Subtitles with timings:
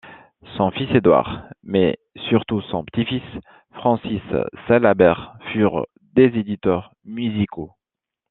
[0.57, 3.21] Son fils, Edouard mais surtout son petit-fils,
[3.75, 4.19] Francis
[4.67, 5.85] Salabert, furent
[6.15, 7.73] des éditeurs musicaux.